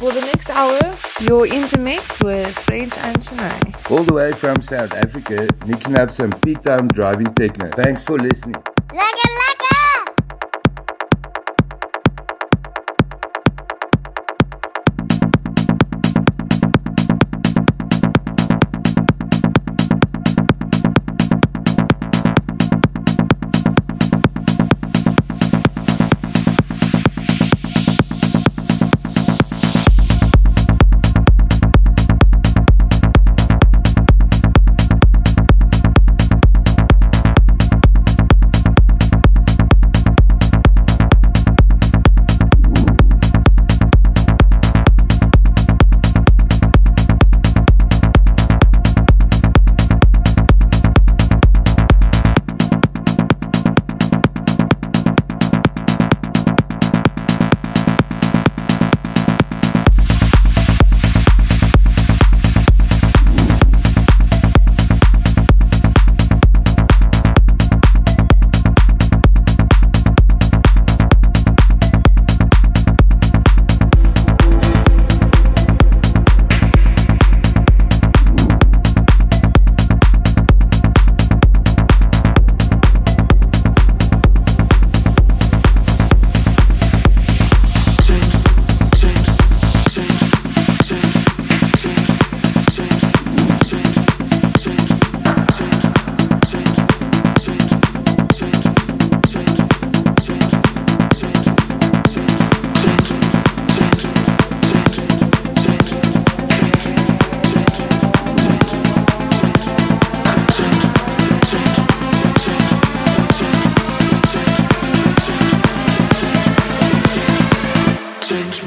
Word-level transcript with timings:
For 0.00 0.12
the 0.12 0.22
next 0.22 0.48
hour, 0.48 0.80
you're 1.20 1.44
in 1.44 1.68
the 1.68 1.78
mix 1.78 2.18
with 2.20 2.58
French 2.60 2.96
and 2.96 3.18
Shanae. 3.18 3.90
All 3.90 4.02
the 4.02 4.14
way 4.14 4.32
from 4.32 4.62
South 4.62 4.94
Africa, 4.94 5.46
mixing 5.66 5.98
up 5.98 6.10
some 6.10 6.32
peak 6.40 6.62
time 6.62 6.88
driving 6.88 7.34
techno. 7.34 7.68
Thanks 7.72 8.02
for 8.02 8.16
listening. 8.16 8.56
other 8.56 9.59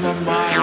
my 0.00 0.12
mind. 0.20 0.53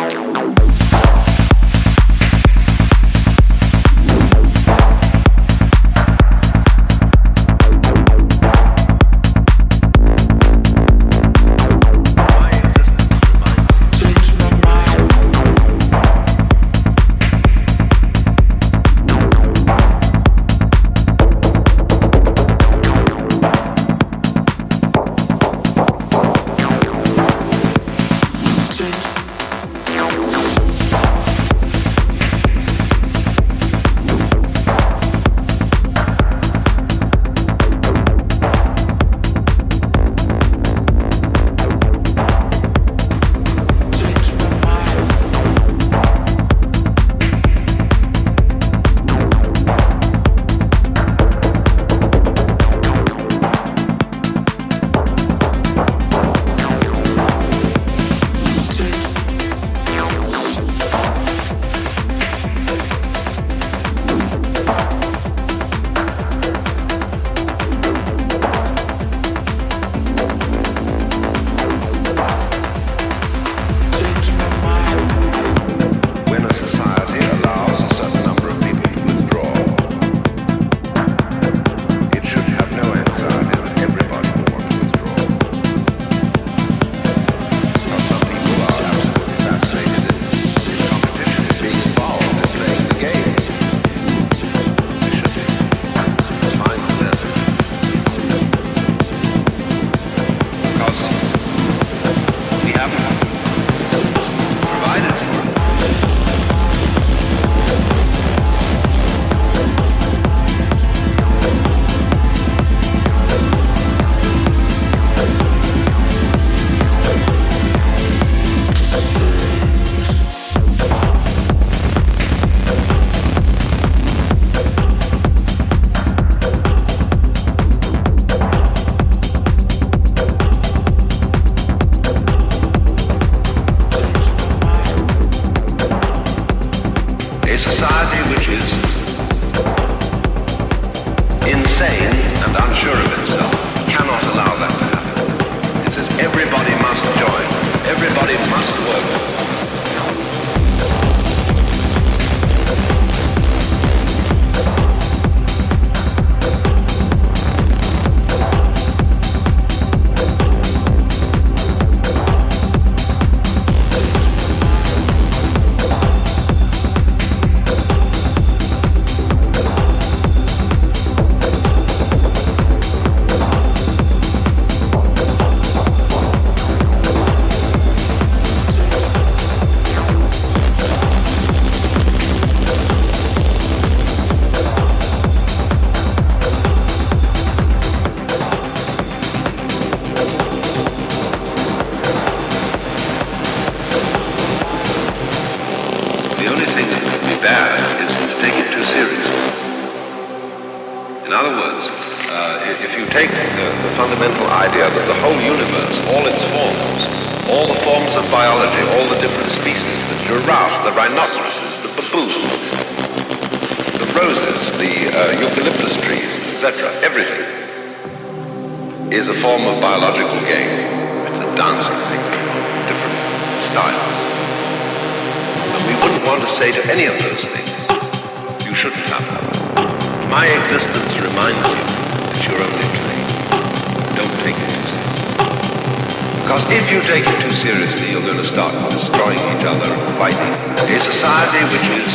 Because 236.52 236.84
if 236.84 236.92
you 236.92 237.00
take 237.00 237.24
it 237.24 237.40
too 237.40 237.50
seriously, 237.50 238.12
you're 238.12 238.28
going 238.28 238.36
to 238.36 238.44
start 238.44 238.76
destroying 238.92 239.40
each 239.56 239.64
other 239.64 239.88
and 239.88 240.18
fighting. 240.20 240.52
A 240.84 241.00
society 241.00 241.64
which 241.72 241.88
is 241.96 242.12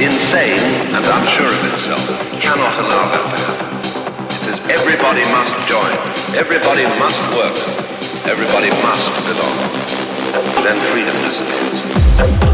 insane 0.00 0.56
and 0.88 1.04
unsure 1.04 1.52
of 1.52 1.64
itself 1.68 2.00
cannot 2.40 2.72
allow 2.80 3.04
that 3.12 3.28
to 3.28 3.36
happen. 3.44 3.68
It 4.24 4.40
says 4.40 4.58
everybody 4.72 5.20
must 5.36 5.52
join, 5.68 5.92
everybody 6.32 6.88
must 6.96 7.20
work, 7.36 7.52
everybody 8.24 8.72
must 8.80 9.12
belong. 9.28 10.64
Then 10.64 10.80
freedom 10.88 11.14
disappears. 11.28 12.53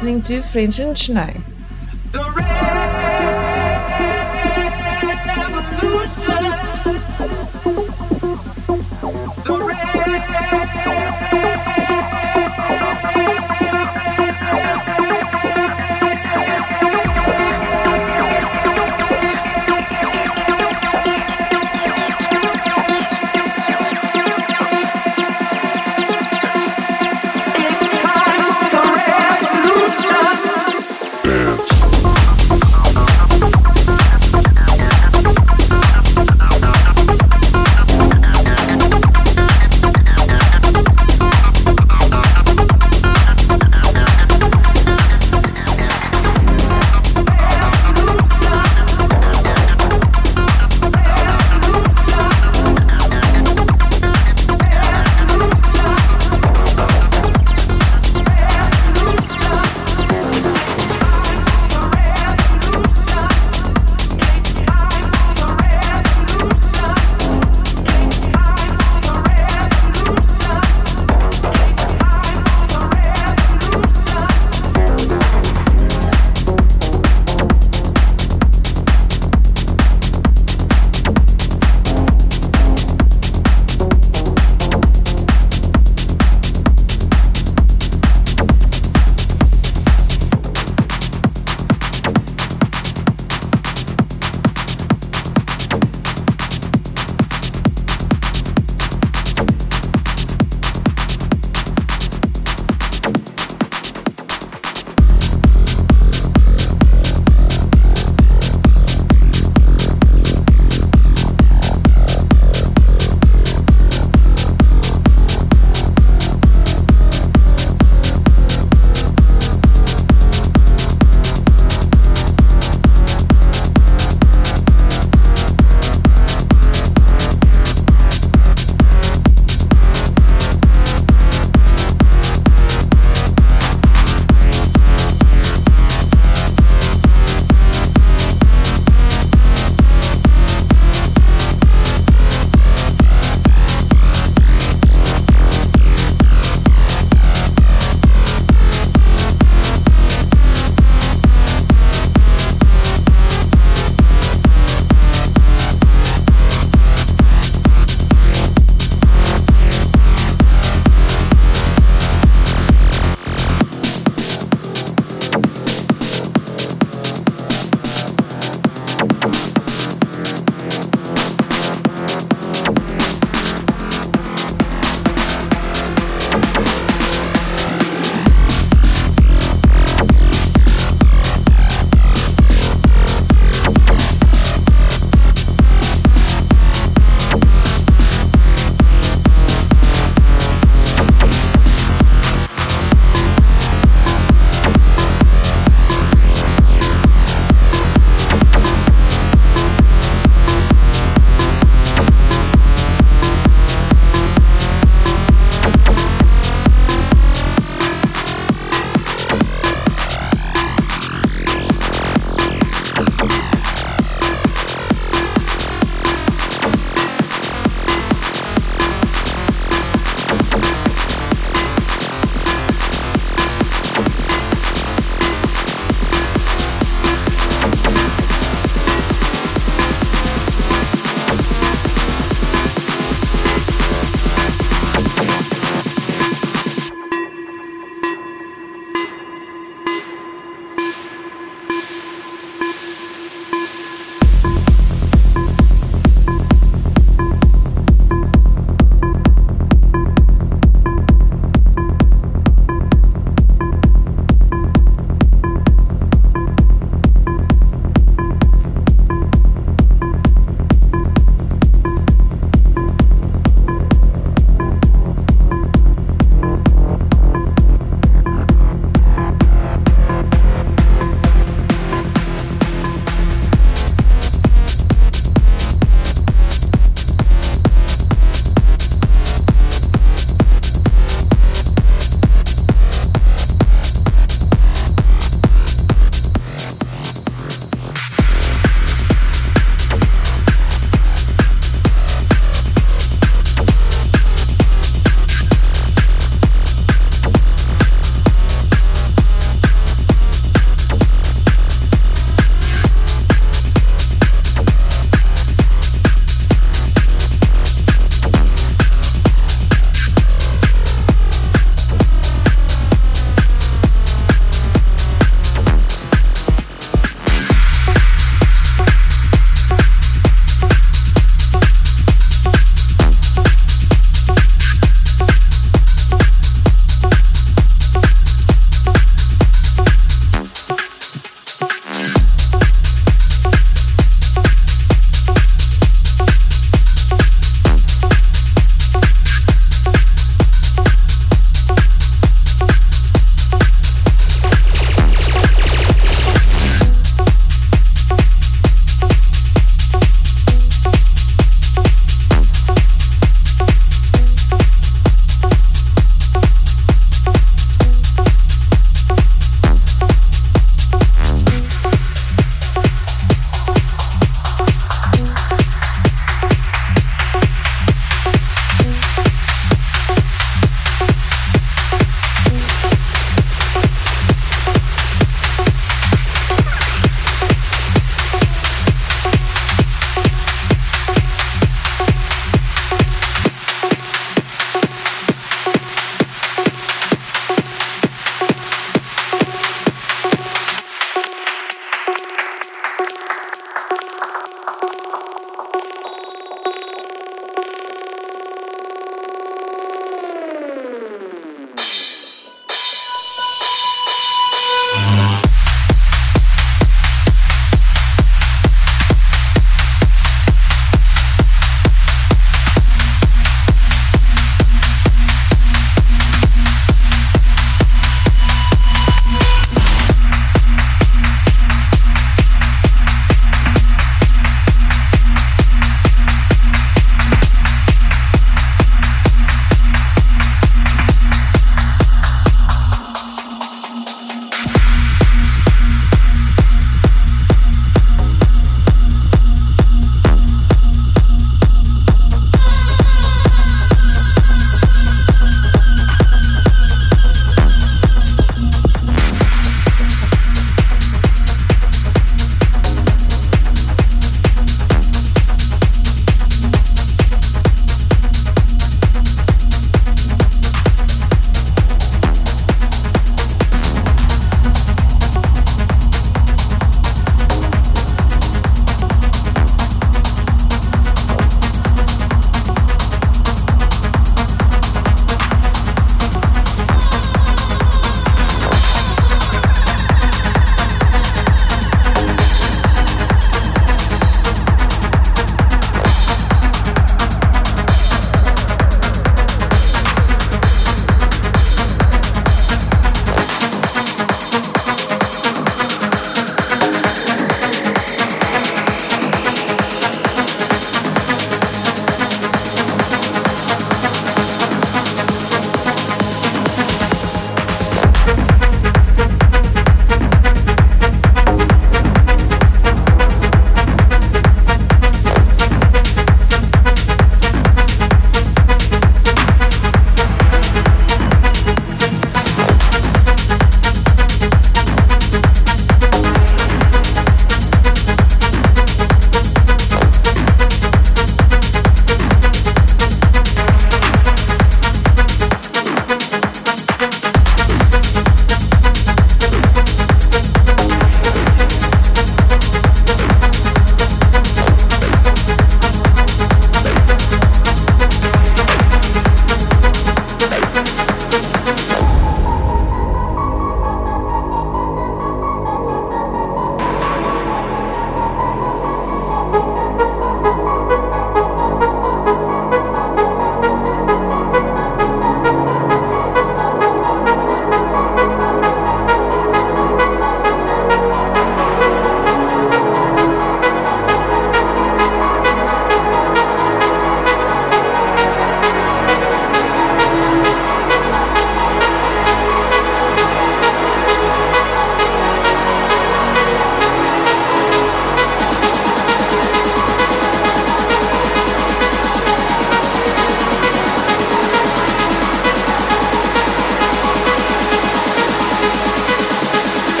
Listening 0.00 0.22
to 0.22 0.40
French 0.40 0.78
and 0.78 0.96
Schnee. 0.96 1.57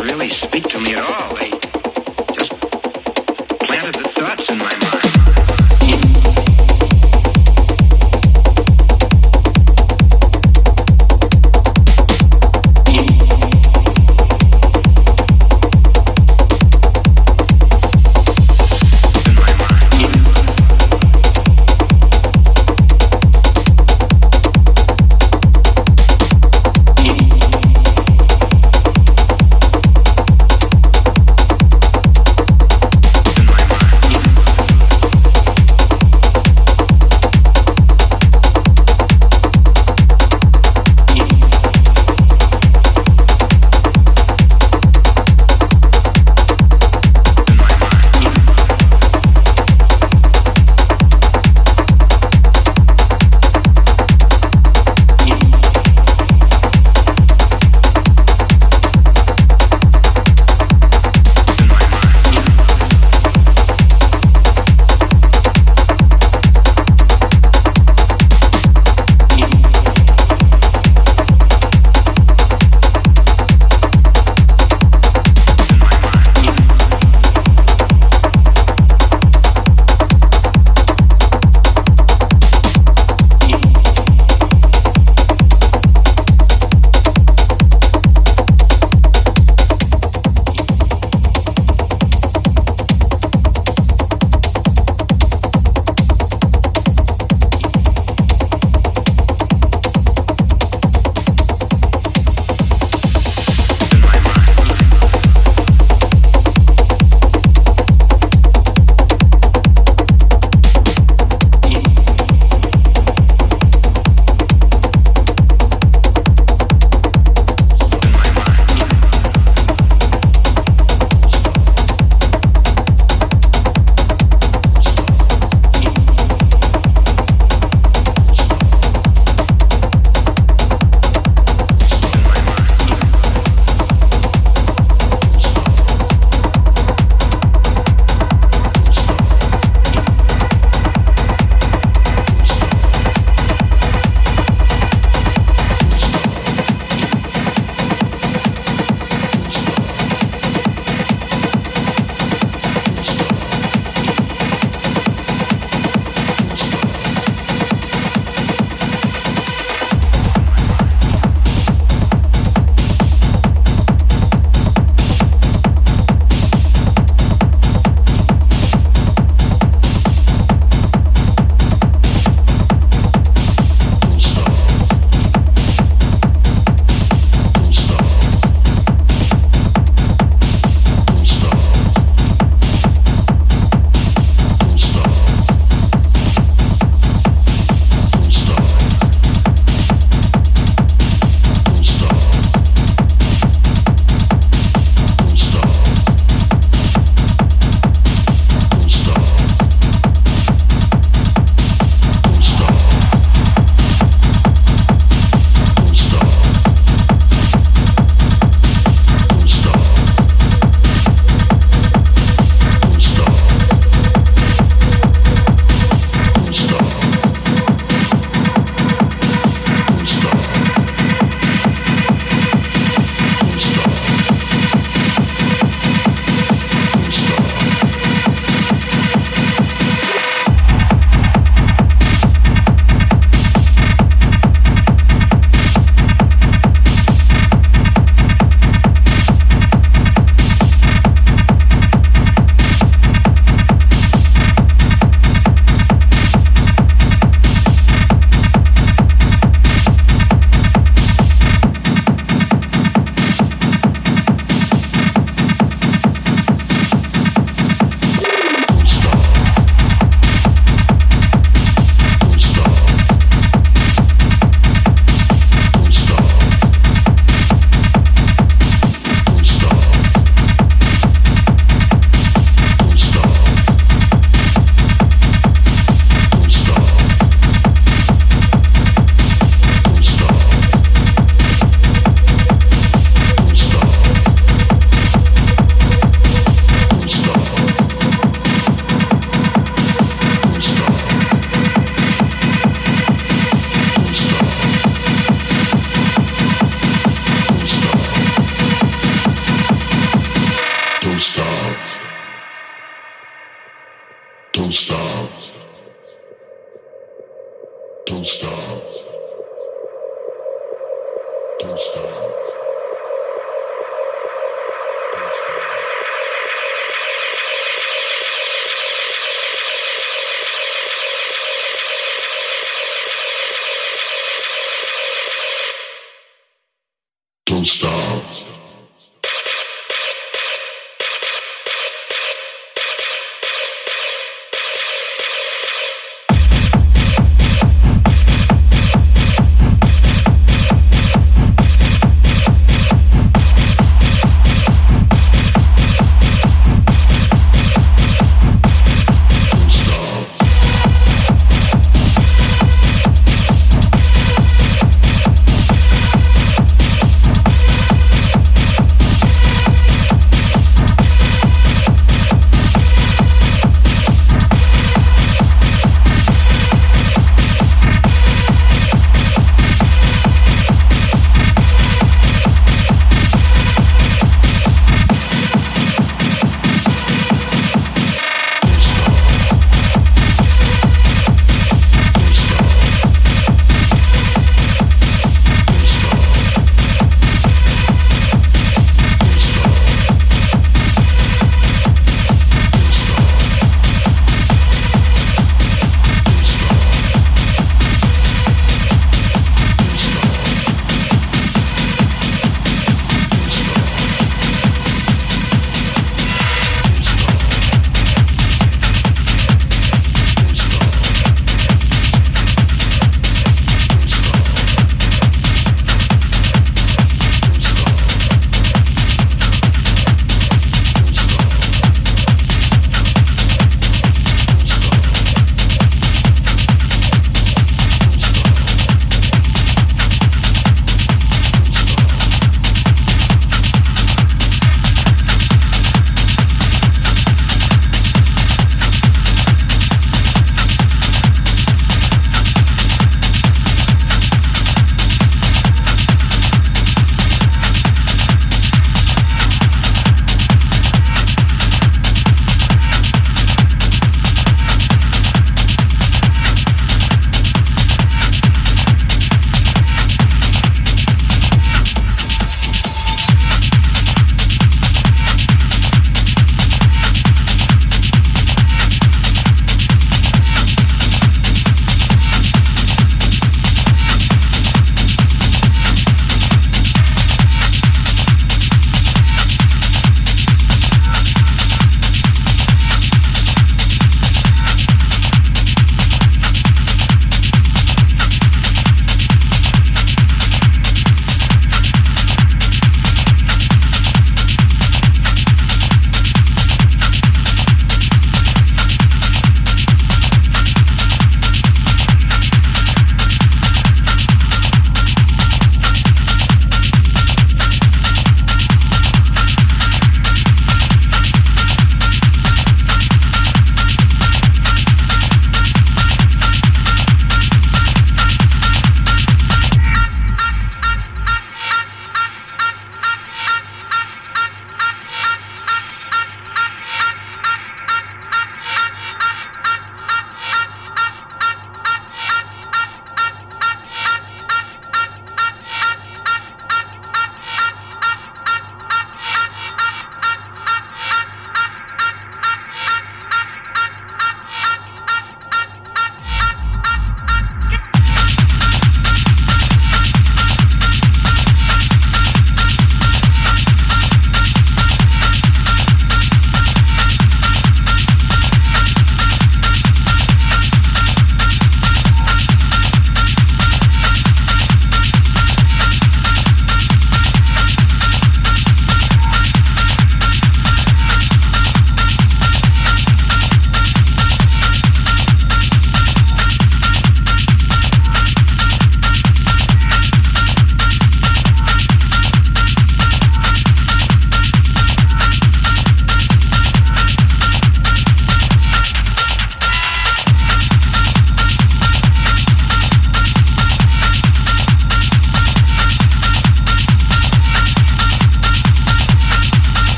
really 0.00 0.30
speak 0.40 0.64
to 0.64 0.80
me 0.80 0.94
at 0.94 1.02
all. 1.02 1.36
They 1.36 1.67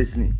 Thanks 0.00 0.14
for 0.14 0.20
listening. 0.20 0.39